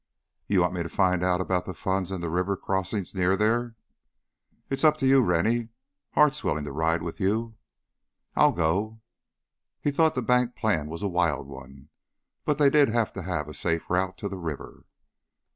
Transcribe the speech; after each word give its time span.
"You 0.47 0.61
want 0.61 0.73
me 0.73 0.81
to 0.81 0.89
find 0.89 1.23
out 1.23 1.41
about 1.41 1.65
the 1.67 1.75
funds 1.75 2.09
and 2.09 2.23
the 2.23 2.29
river 2.31 2.57
crossin' 2.57 3.05
near 3.13 3.37
there?" 3.37 3.75
"It's 4.67 4.83
up 4.83 4.97
to 4.97 5.05
you, 5.05 5.21
Rennie. 5.23 5.69
Hart's 6.13 6.43
willin' 6.43 6.63
to 6.65 6.71
ride 6.71 7.03
with 7.03 7.19
you." 7.19 7.53
"I'll 8.35 8.51
go." 8.51 8.99
He 9.79 9.91
thought 9.91 10.15
the 10.15 10.23
bank 10.23 10.55
plan 10.55 10.89
was 10.89 11.03
a 11.03 11.07
wild 11.07 11.45
one, 11.47 11.89
but 12.45 12.57
they 12.57 12.71
did 12.71 12.89
have 12.89 13.13
to 13.13 13.21
have 13.21 13.47
a 13.47 13.53
safe 13.53 13.91
route 13.91 14.17
to 14.17 14.27
the 14.27 14.39
river. 14.39 14.85